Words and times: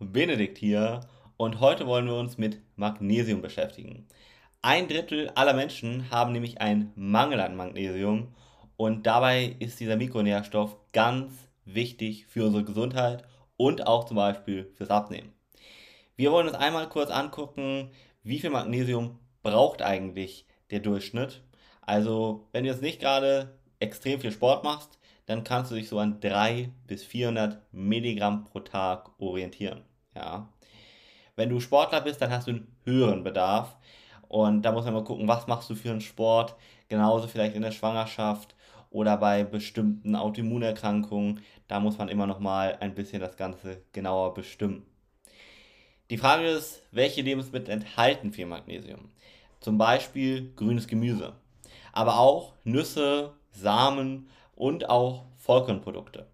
Benedikt 0.00 0.58
hier 0.58 1.00
und 1.38 1.58
heute 1.60 1.86
wollen 1.86 2.04
wir 2.04 2.16
uns 2.16 2.36
mit 2.36 2.60
Magnesium 2.76 3.40
beschäftigen. 3.40 4.06
Ein 4.60 4.86
Drittel 4.86 5.30
aller 5.30 5.54
Menschen 5.54 6.10
haben 6.10 6.32
nämlich 6.32 6.60
einen 6.60 6.92
Mangel 6.94 7.40
an 7.40 7.56
Magnesium 7.56 8.34
und 8.76 9.06
dabei 9.06 9.56
ist 9.60 9.80
dieser 9.80 9.96
Mikronährstoff 9.96 10.76
ganz 10.92 11.48
wichtig 11.64 12.26
für 12.26 12.44
unsere 12.44 12.64
Gesundheit 12.64 13.24
und 13.56 13.86
auch 13.86 14.04
zum 14.04 14.18
Beispiel 14.18 14.70
fürs 14.74 14.90
Abnehmen. 14.90 15.32
Wir 16.16 16.32
wollen 16.32 16.48
uns 16.48 16.56
einmal 16.58 16.90
kurz 16.90 17.10
angucken, 17.10 17.92
wie 18.22 18.40
viel 18.40 18.50
Magnesium 18.50 19.20
braucht 19.42 19.80
eigentlich 19.80 20.44
der 20.70 20.80
Durchschnitt. 20.80 21.40
Also 21.80 22.46
wenn 22.52 22.64
du 22.64 22.70
jetzt 22.70 22.82
nicht 22.82 23.00
gerade 23.00 23.58
extrem 23.80 24.20
viel 24.20 24.32
Sport 24.32 24.64
machst, 24.64 24.98
dann 25.26 25.44
kannst 25.44 25.70
du 25.70 25.74
dich 25.76 25.88
so 25.88 25.98
an 25.98 26.20
300 26.20 26.70
bis 26.86 27.04
400 27.04 27.60
Milligramm 27.72 28.44
pro 28.44 28.60
Tag 28.60 29.10
orientieren. 29.18 29.82
Ja. 30.14 30.48
Wenn 31.36 31.48
du 31.48 31.60
Sportler 31.60 32.00
bist, 32.00 32.20
dann 32.20 32.30
hast 32.30 32.46
du 32.46 32.52
einen 32.52 32.76
höheren 32.84 33.24
Bedarf. 33.24 33.76
Und 34.28 34.62
da 34.62 34.72
muss 34.72 34.84
man 34.84 34.94
mal 34.94 35.04
gucken, 35.04 35.28
was 35.28 35.46
machst 35.46 35.70
du 35.70 35.74
für 35.74 35.90
einen 35.90 36.00
Sport. 36.00 36.56
Genauso 36.88 37.28
vielleicht 37.28 37.54
in 37.54 37.62
der 37.62 37.70
Schwangerschaft 37.70 38.54
oder 38.90 39.16
bei 39.16 39.44
bestimmten 39.44 40.16
Autoimmunerkrankungen. 40.16 41.40
Da 41.68 41.80
muss 41.80 41.98
man 41.98 42.08
immer 42.08 42.26
noch 42.26 42.38
mal 42.38 42.76
ein 42.80 42.94
bisschen 42.94 43.20
das 43.20 43.36
Ganze 43.36 43.82
genauer 43.92 44.34
bestimmen. 44.34 44.86
Die 46.10 46.18
Frage 46.18 46.46
ist, 46.46 46.82
welche 46.90 47.22
Lebensmittel 47.22 47.72
enthalten 47.72 48.32
viel 48.32 48.46
Magnesium? 48.46 49.10
Zum 49.60 49.78
Beispiel 49.78 50.52
grünes 50.56 50.86
Gemüse, 50.86 51.34
aber 51.92 52.18
auch 52.18 52.52
Nüsse, 52.64 53.32
Samen 53.52 54.28
und 54.54 54.88
auch 54.88 55.26
Vollkornprodukte. 55.38 56.30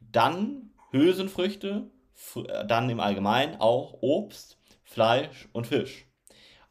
Dann 0.00 0.70
Hülsenfrüchte, 0.90 1.90
äh, 2.36 2.66
dann 2.66 2.90
im 2.90 3.00
Allgemeinen 3.00 3.56
auch 3.60 3.98
Obst, 4.00 4.58
Fleisch 4.84 5.48
und 5.52 5.66
Fisch. 5.66 6.06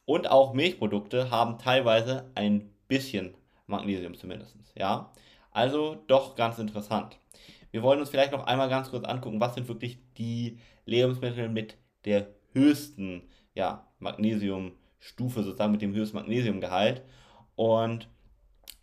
Und 0.06 0.30
auch 0.30 0.54
Milchprodukte 0.54 1.32
haben 1.32 1.58
teilweise 1.58 2.32
ein 2.36 2.74
bisschen 2.88 3.36
Magnesium 3.68 4.16
zumindest. 4.16 4.58
Ja? 4.76 5.12
Also 5.52 6.04
doch 6.08 6.36
ganz 6.36 6.60
interessant. 6.60 7.18
Wir 7.72 7.84
wollen 7.84 8.00
uns 8.00 8.10
vielleicht 8.10 8.34
noch 8.34 8.46
einmal 8.46 8.70
ganz 8.70 8.90
kurz 8.90 9.06
angucken, 9.06 9.40
was 9.40 9.56
sind 9.56 9.68
wirklich 9.68 10.00
die 10.18 10.60
Lebensmittel 10.86 11.50
mit 11.50 11.78
der 12.06 12.28
höchsten 12.52 13.30
ja, 13.54 13.88
Magnesiumstufe, 14.00 15.44
sozusagen 15.44 15.72
mit 15.72 15.82
dem 15.82 15.94
höchsten 15.94 16.18
Magnesiumgehalt. 16.18 17.04
Und 17.56 18.10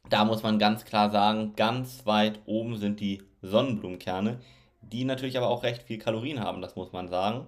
da 0.09 0.25
muss 0.25 0.43
man 0.43 0.59
ganz 0.59 0.85
klar 0.85 1.11
sagen, 1.11 1.55
ganz 1.57 2.07
weit 2.07 2.41
oben 2.47 2.77
sind 2.77 3.01
die 3.01 3.23
Sonnenblumenkerne, 3.43 4.41
die 4.81 5.05
natürlich 5.05 5.37
aber 5.37 5.49
auch 5.49 5.63
recht 5.63 5.83
viel 5.83 5.99
Kalorien 5.99 6.41
haben, 6.41 6.63
das 6.63 6.77
muss 6.77 6.93
man 6.93 7.09
sagen. 7.09 7.47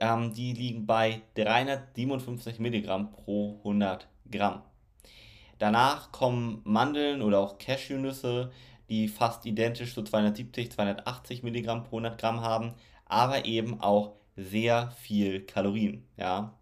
Ähm, 0.00 0.32
die 0.34 0.52
liegen 0.52 0.86
bei 0.86 1.22
357 1.34 2.58
Milligramm 2.58 3.12
pro 3.12 3.58
100 3.58 4.08
Gramm. 4.30 4.62
Danach 5.58 6.10
kommen 6.10 6.60
Mandeln 6.64 7.22
oder 7.22 7.38
auch 7.38 7.58
Cashewnüsse, 7.58 8.50
die 8.88 9.08
fast 9.08 9.46
identisch 9.46 9.90
zu 9.94 10.00
so 10.00 10.06
270, 10.06 10.72
280 10.72 11.42
Milligramm 11.42 11.84
pro 11.84 11.98
100 11.98 12.20
Gramm 12.20 12.40
haben, 12.40 12.74
aber 13.06 13.44
eben 13.44 13.80
auch 13.80 14.14
sehr 14.36 14.90
viel 14.90 15.40
Kalorien. 15.40 16.04
Ja. 16.16 16.54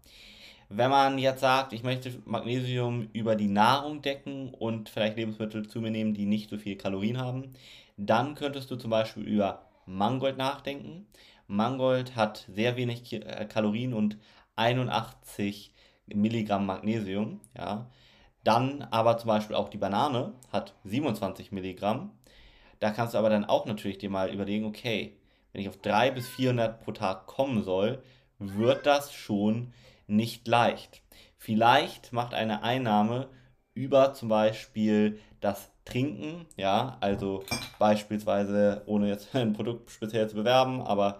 Wenn 0.75 0.89
man 0.89 1.19
jetzt 1.19 1.41
sagt, 1.41 1.71
ich 1.71 1.83
möchte 1.83 2.11
Magnesium 2.25 3.07
über 3.13 3.35
die 3.35 3.47
Nahrung 3.47 4.01
decken 4.01 4.51
und 4.55 4.89
vielleicht 4.89 5.17
Lebensmittel 5.17 5.67
zu 5.67 5.81
mir 5.81 5.91
nehmen, 5.91 6.15
die 6.15 6.25
nicht 6.25 6.49
so 6.49 6.57
viel 6.57 6.75
Kalorien 6.77 7.19
haben, 7.19 7.53
dann 7.95 8.33
könntest 8.33 8.71
du 8.71 8.75
zum 8.75 8.89
Beispiel 8.89 9.21
über 9.21 9.69
Mangold 9.85 10.37
nachdenken. 10.37 11.05
Mangold 11.45 12.15
hat 12.15 12.47
sehr 12.51 12.75
wenig 12.75 13.13
äh, 13.13 13.45
Kalorien 13.47 13.93
und 13.93 14.17
81 14.55 15.75
Milligramm 16.07 16.65
Magnesium. 16.65 17.39
Ja. 17.55 17.91
Dann 18.43 18.81
aber 18.81 19.19
zum 19.19 19.27
Beispiel 19.27 19.55
auch 19.55 19.69
die 19.69 19.77
Banane 19.77 20.33
hat 20.51 20.73
27 20.85 21.51
Milligramm. 21.51 22.17
Da 22.79 22.89
kannst 22.89 23.13
du 23.13 23.19
aber 23.19 23.29
dann 23.29 23.45
auch 23.45 23.67
natürlich 23.67 23.99
dir 23.99 24.09
mal 24.09 24.33
überlegen, 24.33 24.65
okay, 24.65 25.17
wenn 25.51 25.61
ich 25.61 25.69
auf 25.69 25.77
300 25.77 26.15
bis 26.15 26.27
400 26.29 26.83
pro 26.83 26.93
Tag 26.93 27.27
kommen 27.27 27.63
soll, 27.63 28.01
wird 28.39 28.87
das 28.87 29.13
schon 29.13 29.71
nicht 30.15 30.47
leicht. 30.47 31.01
Vielleicht 31.37 32.13
macht 32.13 32.33
eine 32.33 32.63
Einnahme 32.63 33.29
über 33.73 34.13
zum 34.13 34.29
Beispiel 34.29 35.19
das 35.41 35.71
Trinken, 35.85 36.45
ja, 36.55 36.97
also 37.01 37.43
beispielsweise, 37.79 38.83
ohne 38.85 39.09
jetzt 39.09 39.35
ein 39.35 39.53
Produkt 39.53 39.91
speziell 39.91 40.29
zu 40.29 40.35
bewerben, 40.35 40.81
aber 40.81 41.19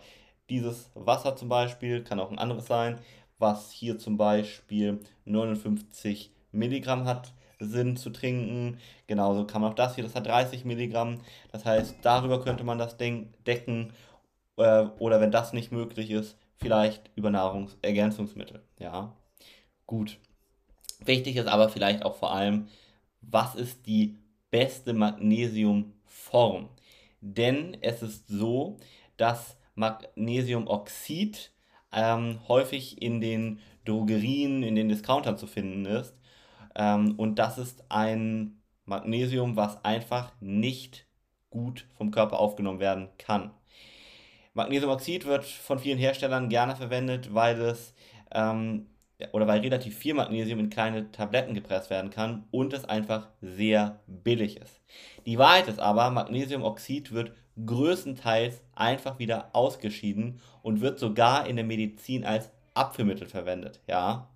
dieses 0.49 0.91
Wasser 0.93 1.35
zum 1.35 1.49
Beispiel 1.49 2.03
kann 2.03 2.19
auch 2.19 2.31
ein 2.31 2.39
anderes 2.39 2.67
sein, 2.67 2.99
was 3.37 3.71
hier 3.71 3.97
zum 3.97 4.17
Beispiel 4.17 5.01
59 5.25 6.31
Milligramm 6.51 7.05
hat, 7.05 7.33
Sinn 7.59 7.97
zu 7.97 8.09
trinken. 8.09 8.77
Genauso 9.07 9.45
kann 9.45 9.61
man 9.61 9.71
auch 9.71 9.75
das 9.75 9.95
hier, 9.95 10.03
das 10.03 10.15
hat 10.15 10.27
30 10.27 10.65
Milligramm. 10.65 11.19
Das 11.51 11.65
heißt, 11.65 11.97
darüber 12.03 12.41
könnte 12.41 12.63
man 12.63 12.77
das 12.77 12.97
decken. 12.97 13.93
Äh, 14.57 14.85
oder 14.99 15.19
wenn 15.19 15.31
das 15.31 15.53
nicht 15.53 15.71
möglich 15.71 16.11
ist, 16.11 16.37
vielleicht 16.57 17.11
über 17.15 17.29
Nahrungsergänzungsmittel. 17.29 18.63
Ja, 18.79 19.15
gut. 19.85 20.19
Wichtig 21.03 21.35
ist 21.35 21.47
aber 21.47 21.69
vielleicht 21.69 22.03
auch 22.03 22.15
vor 22.15 22.33
allem, 22.33 22.67
was 23.21 23.55
ist 23.55 23.85
die 23.85 24.17
beste 24.51 24.93
Magnesiumform? 24.93 26.69
Denn 27.21 27.77
es 27.81 28.01
ist 28.01 28.27
so, 28.27 28.77
dass 29.17 29.57
Magnesiumoxid 29.75 31.51
ähm, 31.91 32.39
häufig 32.47 33.01
in 33.01 33.21
den 33.21 33.59
Drogerien, 33.85 34.63
in 34.63 34.75
den 34.75 34.89
Discountern 34.89 35.37
zu 35.37 35.47
finden 35.47 35.85
ist. 35.85 36.15
Ähm, 36.75 37.15
und 37.17 37.39
das 37.39 37.57
ist 37.57 37.83
ein 37.89 38.61
Magnesium, 38.85 39.55
was 39.55 39.83
einfach 39.85 40.33
nicht 40.39 41.07
gut 41.49 41.85
vom 41.95 42.11
Körper 42.11 42.39
aufgenommen 42.39 42.79
werden 42.79 43.09
kann. 43.17 43.51
Magnesiumoxid 44.53 45.25
wird 45.25 45.45
von 45.45 45.79
vielen 45.79 45.97
Herstellern 45.97 46.49
gerne 46.49 46.75
verwendet, 46.75 47.33
weil 47.33 47.59
es 47.61 47.93
ähm, 48.31 48.87
oder 49.31 49.47
weil 49.47 49.61
relativ 49.61 49.97
viel 49.97 50.13
Magnesium 50.13 50.59
in 50.59 50.69
kleine 50.69 51.11
Tabletten 51.11 51.53
gepresst 51.53 51.89
werden 51.89 52.09
kann 52.09 52.45
und 52.51 52.73
es 52.73 52.85
einfach 52.85 53.29
sehr 53.41 53.99
billig 54.07 54.57
ist. 54.57 54.81
Die 55.25 55.37
Wahrheit 55.37 55.67
ist 55.67 55.79
aber, 55.79 56.09
Magnesiumoxid 56.09 57.11
wird 57.13 57.31
größtenteils 57.65 58.61
einfach 58.75 59.19
wieder 59.19 59.49
ausgeschieden 59.53 60.41
und 60.61 60.81
wird 60.81 60.99
sogar 60.99 61.47
in 61.47 61.55
der 61.55 61.65
Medizin 61.65 62.25
als 62.25 62.49
Abführmittel 62.73 63.27
verwendet, 63.27 63.79
ja. 63.87 64.29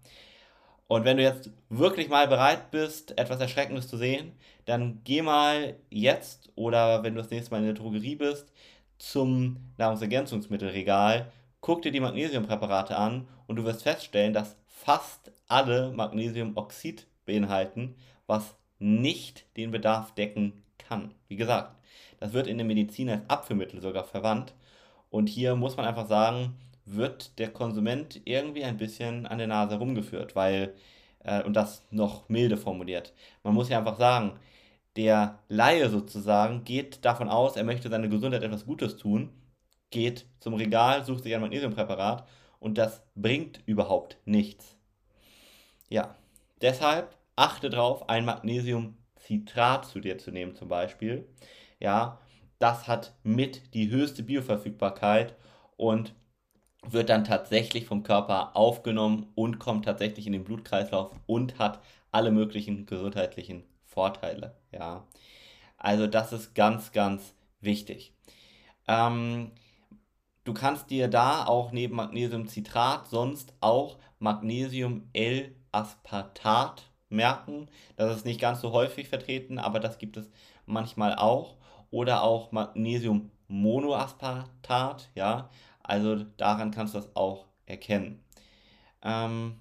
Und 0.88 1.04
wenn 1.04 1.18
du 1.18 1.24
jetzt 1.24 1.50
wirklich 1.70 2.08
mal 2.08 2.28
bereit 2.28 2.72
bist, 2.72 3.18
etwas 3.18 3.42
Erschreckendes 3.42 3.90
zu 3.90 3.98
sehen, 3.98 4.32
dann 4.66 5.02
geh 5.04 5.22
mal 5.22 5.76
jetzt 5.90 6.50
oder 6.56 7.04
wenn 7.04 7.16
du 7.16 7.22
das 7.22 7.30
nächste 7.30 7.52
Mal 7.52 7.58
in 7.58 7.66
der 7.66 7.74
Drogerie 7.74 8.16
bist, 8.16 8.54
zum 8.98 9.58
Nahrungsergänzungsmittelregal, 9.78 11.32
guck 11.62 11.82
dir 11.82 11.92
die 11.92 12.00
Magnesiumpräparate 12.00 12.96
an 12.98 13.28
und 13.48 13.58
du 13.58 13.64
wirst 13.64 13.84
feststellen, 13.84 14.34
dass 14.34 14.58
fast 14.68 15.32
alle 15.48 15.92
Magnesiumoxid 15.92 17.08
beinhalten, 17.26 17.96
was 18.26 18.56
nicht 18.80 19.46
den 19.58 19.72
Bedarf 19.72 20.14
decken 20.14 20.64
kann. 20.78 21.14
Wie 21.28 21.36
gesagt, 21.36 21.76
das 22.20 22.34
wird 22.34 22.48
in 22.48 22.58
der 22.58 22.66
Medizin 22.66 23.10
als 23.10 23.30
Abführmittel 23.30 23.82
sogar 23.82 24.04
verwandt. 24.04 24.54
Und 25.10 25.28
hier 25.28 25.56
muss 25.56 25.78
man 25.78 25.86
einfach 25.86 26.08
sagen, 26.08 26.56
wird 26.86 27.38
der 27.40 27.50
Konsument 27.50 28.22
irgendwie 28.26 28.64
ein 28.64 28.78
bisschen 28.78 29.26
an 29.26 29.38
der 29.38 29.48
Nase 29.48 29.78
rumgeführt, 29.78 30.36
weil, 30.36 30.74
äh, 31.24 31.44
und 31.44 31.54
das 31.54 31.84
noch 31.92 32.30
milde 32.30 32.58
formuliert. 32.58 33.14
Man 33.44 33.54
muss 33.54 33.70
ja 33.70 33.80
einfach 33.80 33.98
sagen, 33.98 34.40
der 34.98 35.40
Laie 35.48 35.90
sozusagen 35.90 36.64
geht 36.64 37.06
davon 37.06 37.30
aus, 37.30 37.56
er 37.56 37.64
möchte 37.64 37.90
seiner 37.90 38.08
Gesundheit 38.08 38.44
etwas 38.44 38.66
Gutes 38.66 38.98
tun, 38.98 39.30
geht 39.92 40.26
zum 40.40 40.56
Regal, 40.56 41.06
sucht 41.06 41.24
sich 41.24 41.36
ein 41.36 41.42
Magnesiumpräparat 41.42 42.28
und 42.60 42.78
das 42.78 43.04
bringt 43.16 43.62
überhaupt 43.68 44.18
nichts. 44.26 44.76
Ja, 45.88 46.16
deshalb 46.62 47.16
achte 47.36 47.70
darauf, 47.70 48.10
ein 48.10 48.26
Magnesiumcitrat 48.26 49.86
zu 49.86 50.00
dir 50.00 50.18
zu 50.18 50.32
nehmen 50.32 50.56
zum 50.56 50.68
Beispiel. 50.68 51.28
Ja, 51.80 52.20
das 52.60 52.88
hat 52.88 53.14
mit 53.24 53.74
die 53.76 53.90
höchste 53.92 54.24
Bioverfügbarkeit 54.24 55.36
und 55.78 56.16
wird 56.84 57.10
dann 57.10 57.24
tatsächlich 57.24 57.86
vom 57.86 58.02
Körper 58.04 58.56
aufgenommen 58.56 59.28
und 59.36 59.60
kommt 59.60 59.86
tatsächlich 59.86 60.26
in 60.26 60.34
den 60.34 60.44
Blutkreislauf 60.44 61.12
und 61.28 61.60
hat 61.60 61.82
alle 62.12 62.32
möglichen 62.32 62.86
gesundheitlichen 62.86 63.64
Vorteile. 63.88 64.56
Ja, 64.72 65.08
also 65.78 66.08
das 66.08 66.34
ist 66.34 66.56
ganz, 66.56 66.92
ganz 66.92 67.36
wichtig. 67.62 68.14
Ähm, 68.88 69.52
du 70.44 70.54
kannst 70.54 70.90
dir 70.90 71.08
da 71.08 71.46
auch 71.46 71.72
neben 71.72 71.96
Magnesiumcitrat 71.96 73.08
sonst 73.08 73.54
auch 73.60 73.98
Magnesium-L-Aspartat 74.20 76.90
merken. 77.10 77.70
Das 77.96 78.16
ist 78.16 78.26
nicht 78.26 78.42
ganz 78.42 78.62
so 78.62 78.72
häufig 78.72 79.10
vertreten, 79.10 79.60
aber 79.60 79.80
das 79.80 79.98
gibt 79.98 80.18
es 80.18 80.30
manchmal 80.66 81.16
auch. 81.16 81.58
Oder 81.90 82.22
auch 82.24 82.52
Magnesium-Monoaspartat, 82.52 85.10
ja. 85.16 85.50
Also 85.82 86.16
daran 86.38 86.72
kannst 86.72 86.94
du 86.94 87.00
das 87.00 87.16
auch 87.16 87.46
erkennen. 87.66 88.24
Ähm, 89.02 89.60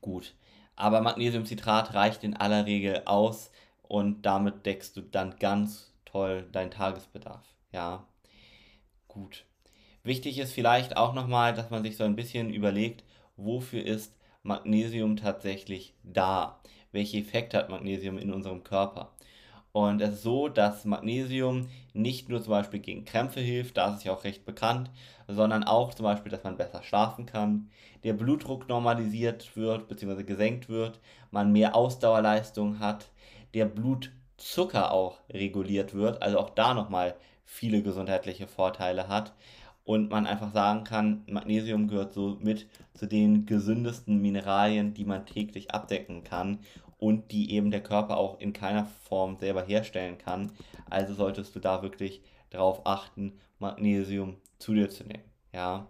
gut. 0.00 0.34
Aber 0.80 1.02
Magnesiumcitrat 1.02 1.92
reicht 1.92 2.24
in 2.24 2.34
aller 2.38 2.64
Regel 2.64 3.02
aus 3.04 3.50
und 3.82 4.22
damit 4.22 4.64
deckst 4.64 4.96
du 4.96 5.02
dann 5.02 5.36
ganz 5.38 5.92
toll 6.06 6.48
deinen 6.52 6.70
Tagesbedarf. 6.70 7.44
Ja, 7.70 8.06
gut. 9.06 9.44
Wichtig 10.04 10.38
ist 10.38 10.54
vielleicht 10.54 10.96
auch 10.96 11.12
nochmal, 11.12 11.52
dass 11.52 11.68
man 11.68 11.82
sich 11.82 11.98
so 11.98 12.04
ein 12.04 12.16
bisschen 12.16 12.48
überlegt, 12.48 13.04
wofür 13.36 13.84
ist 13.84 14.16
Magnesium 14.42 15.18
tatsächlich 15.18 15.92
da? 16.02 16.62
Welche 16.92 17.18
Effekte 17.18 17.58
hat 17.58 17.68
Magnesium 17.68 18.16
in 18.16 18.32
unserem 18.32 18.64
Körper? 18.64 19.12
Und 19.72 20.00
es 20.00 20.14
ist 20.14 20.22
so, 20.22 20.48
dass 20.48 20.84
Magnesium 20.84 21.68
nicht 21.92 22.28
nur 22.28 22.42
zum 22.42 22.50
Beispiel 22.50 22.80
gegen 22.80 23.04
Krämpfe 23.04 23.40
hilft, 23.40 23.76
da 23.76 23.94
ist 23.94 24.04
ja 24.04 24.12
auch 24.12 24.24
recht 24.24 24.44
bekannt, 24.44 24.90
sondern 25.28 25.62
auch 25.62 25.94
zum 25.94 26.04
Beispiel, 26.04 26.32
dass 26.32 26.42
man 26.42 26.56
besser 26.56 26.82
schlafen 26.82 27.26
kann, 27.26 27.70
der 28.02 28.14
Blutdruck 28.14 28.68
normalisiert 28.68 29.56
wird 29.56 29.86
bzw. 29.86 30.24
gesenkt 30.24 30.68
wird, 30.68 30.98
man 31.30 31.52
mehr 31.52 31.76
Ausdauerleistung 31.76 32.80
hat, 32.80 33.10
der 33.54 33.66
Blutzucker 33.66 34.90
auch 34.92 35.20
reguliert 35.30 35.94
wird, 35.94 36.20
also 36.20 36.38
auch 36.38 36.50
da 36.50 36.74
nochmal 36.74 37.14
viele 37.44 37.82
gesundheitliche 37.82 38.48
Vorteile 38.48 39.06
hat 39.06 39.34
und 39.84 40.10
man 40.10 40.26
einfach 40.26 40.52
sagen 40.52 40.84
kann, 40.84 41.22
Magnesium 41.26 41.88
gehört 41.88 42.12
so 42.12 42.38
mit 42.40 42.68
zu 42.94 43.06
den 43.06 43.46
gesündesten 43.46 44.20
Mineralien, 44.20 44.94
die 44.94 45.04
man 45.04 45.26
täglich 45.26 45.72
abdecken 45.72 46.24
kann 46.24 46.58
und 47.00 47.32
die 47.32 47.52
eben 47.52 47.70
der 47.70 47.82
Körper 47.82 48.18
auch 48.18 48.38
in 48.38 48.52
keiner 48.52 48.84
Form 48.84 49.36
selber 49.38 49.64
herstellen 49.64 50.18
kann. 50.18 50.52
Also 50.88 51.14
solltest 51.14 51.56
du 51.56 51.60
da 51.60 51.82
wirklich 51.82 52.22
darauf 52.50 52.86
achten, 52.86 53.32
Magnesium 53.58 54.36
zu 54.58 54.74
dir 54.74 54.88
zu 54.90 55.04
nehmen. 55.04 55.24
Ja. 55.52 55.88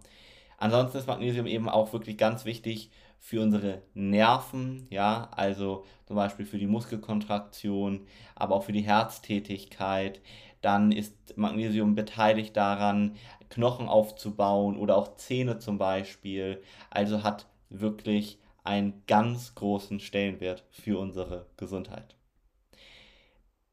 Ansonsten 0.57 0.99
ist 0.99 1.07
Magnesium 1.07 1.47
eben 1.47 1.69
auch 1.69 1.93
wirklich 1.93 2.17
ganz 2.17 2.45
wichtig 2.45 2.91
für 3.19 3.43
unsere 3.43 3.83
Nerven, 3.95 4.87
ja, 4.91 5.29
also 5.33 5.85
zum 6.07 6.17
Beispiel 6.17 6.47
für 6.47 6.59
die 6.59 6.67
Muskelkontraktion, 6.67 8.07
aber 8.35 8.57
auch 8.57 8.65
für 8.65 8.73
die 8.73 8.81
Herztätigkeit. 8.81 10.21
Dann 10.63 10.91
ist 10.91 11.37
Magnesium 11.37 11.95
beteiligt 11.95 12.57
daran, 12.57 13.17
Knochen 13.51 13.89
aufzubauen 13.89 14.77
oder 14.77 14.97
auch 14.97 15.17
Zähne 15.17 15.59
zum 15.59 15.79
Beispiel. 15.79 16.63
Also 16.91 17.23
hat 17.23 17.47
wirklich 17.69 18.40
einen 18.65 19.03
ganz 19.07 19.55
großen 19.55 20.01
Stellenwert 20.01 20.65
für 20.71 20.99
unsere 20.99 21.47
Gesundheit. 21.57 22.17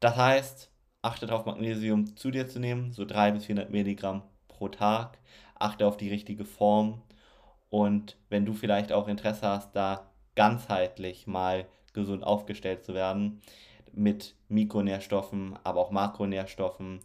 Das 0.00 0.16
heißt, 0.16 0.70
achte 1.02 1.26
darauf, 1.26 1.46
Magnesium 1.46 2.16
zu 2.16 2.30
dir 2.30 2.48
zu 2.48 2.60
nehmen, 2.60 2.92
so 2.92 3.04
300 3.04 3.34
bis 3.34 3.44
400 3.46 3.70
Milligramm 3.70 4.22
pro 4.46 4.68
Tag. 4.68 5.18
Achte 5.54 5.86
auf 5.86 5.96
die 5.96 6.08
richtige 6.08 6.44
Form. 6.44 7.02
Und 7.68 8.16
wenn 8.28 8.46
du 8.46 8.54
vielleicht 8.54 8.92
auch 8.92 9.08
Interesse 9.08 9.46
hast, 9.46 9.74
da 9.74 10.10
ganzheitlich 10.36 11.26
mal 11.26 11.66
gesund 11.92 12.22
aufgestellt 12.24 12.84
zu 12.84 12.94
werden, 12.94 13.42
mit 13.92 14.36
Mikronährstoffen, 14.48 15.58
aber 15.64 15.80
auch 15.80 15.90
Makronährstoffen, 15.90 17.00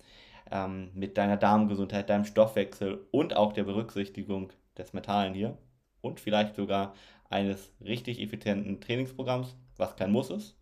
ähm, 0.51 0.91
mit 0.93 1.17
deiner 1.17 1.37
Darmgesundheit, 1.37 2.09
deinem 2.09 2.25
Stoffwechsel 2.25 3.07
und 3.11 3.35
auch 3.35 3.53
der 3.53 3.63
Berücksichtigung 3.63 4.51
des 4.77 4.93
Metallen 4.93 5.33
hier 5.33 5.57
und 6.03 6.19
vielleicht 6.19 6.55
sogar 6.55 6.93
eines 7.29 7.71
richtig 7.83 8.21
effizienten 8.21 8.79
Trainingsprogramms, 8.81 9.55
was 9.77 9.95
kein 9.95 10.11
Muss 10.11 10.29
ist. 10.29 10.55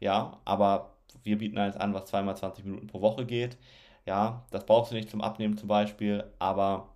Ja, 0.00 0.40
aber 0.44 0.94
wir 1.22 1.38
bieten 1.38 1.58
eines 1.58 1.76
an, 1.76 1.92
was 1.94 2.06
zweimal 2.06 2.36
20 2.36 2.64
Minuten 2.64 2.86
pro 2.86 3.00
Woche 3.02 3.26
geht. 3.26 3.58
Ja, 4.06 4.44
das 4.50 4.64
brauchst 4.66 4.92
du 4.92 4.96
nicht 4.96 5.10
zum 5.10 5.20
Abnehmen 5.20 5.58
zum 5.58 5.68
Beispiel, 5.68 6.24
aber 6.38 6.88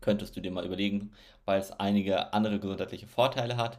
könntest 0.00 0.36
du 0.36 0.40
dir 0.40 0.50
mal 0.50 0.64
überlegen, 0.64 1.12
weil 1.44 1.60
es 1.60 1.72
einige 1.72 2.32
andere 2.32 2.58
gesundheitliche 2.60 3.06
Vorteile 3.06 3.56
hat. 3.56 3.78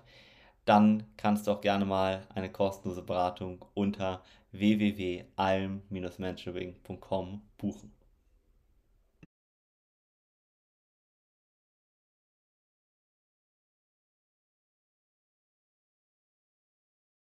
Dann 0.66 1.04
kannst 1.18 1.48
du 1.48 1.52
auch 1.52 1.62
gerne 1.62 1.86
mal 1.86 2.22
eine 2.36 2.52
kostenlose 2.52 3.04
Beratung 3.04 3.66
unter 3.74 4.22
www.alm-mentoring.com 4.52 7.42
buchen. 7.58 7.97